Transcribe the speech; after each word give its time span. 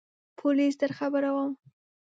پولیس 0.39 0.75
درخبروم! 0.81 1.51